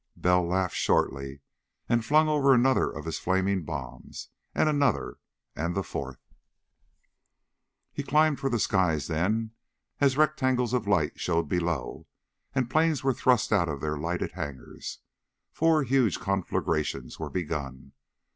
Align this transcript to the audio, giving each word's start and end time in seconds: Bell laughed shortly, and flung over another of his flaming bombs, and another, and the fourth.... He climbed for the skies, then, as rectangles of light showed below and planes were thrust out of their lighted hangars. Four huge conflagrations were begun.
Bell 0.15 0.43
laughed 0.47 0.73
shortly, 0.75 1.41
and 1.87 2.03
flung 2.03 2.27
over 2.27 2.55
another 2.55 2.89
of 2.89 3.05
his 3.05 3.19
flaming 3.19 3.63
bombs, 3.65 4.29
and 4.55 4.67
another, 4.67 5.19
and 5.55 5.75
the 5.75 5.83
fourth.... 5.83 6.17
He 7.93 8.01
climbed 8.01 8.39
for 8.39 8.49
the 8.49 8.57
skies, 8.57 9.05
then, 9.05 9.51
as 9.99 10.17
rectangles 10.17 10.73
of 10.73 10.87
light 10.87 11.19
showed 11.19 11.47
below 11.47 12.07
and 12.55 12.67
planes 12.67 13.03
were 13.03 13.13
thrust 13.13 13.53
out 13.53 13.69
of 13.69 13.79
their 13.79 13.95
lighted 13.95 14.31
hangars. 14.31 15.01
Four 15.51 15.83
huge 15.83 16.19
conflagrations 16.19 17.19
were 17.19 17.29
begun. 17.29 17.91